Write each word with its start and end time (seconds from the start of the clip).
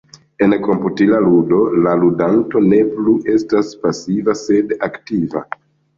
En 0.43 0.53
komputila 0.67 1.19
ludo, 1.25 1.59
la 1.87 1.93
ludanto 2.05 2.63
ne 2.71 2.79
plu 2.95 3.13
estas 3.37 3.69
pasiva 3.85 4.37
sed 4.45 4.75
aktiva. 4.89 5.45